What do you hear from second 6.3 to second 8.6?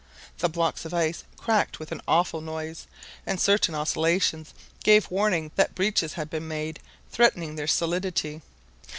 made threatening their solidity.